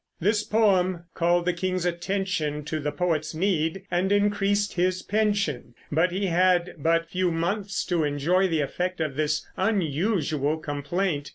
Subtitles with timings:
[0.19, 6.11] This poem called the king's attention to the poet's need and increased his pension; but
[6.11, 11.29] he had but few months to enjoy the effect of this unusual "Complaint."